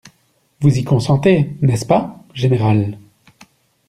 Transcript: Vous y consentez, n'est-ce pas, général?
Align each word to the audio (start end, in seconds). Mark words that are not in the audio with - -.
Vous 0.61 0.79
y 0.79 0.83
consentez, 0.83 1.51
n'est-ce 1.61 1.85
pas, 1.85 2.25
général? 2.33 2.97